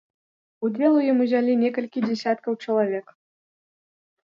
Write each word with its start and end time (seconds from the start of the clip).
Удзел 0.67 0.93
у 1.01 1.03
ім 1.09 1.17
узялі 1.25 1.59
некалькі 1.65 2.05
дзясяткаў 2.07 2.59
чалавек. 2.65 3.15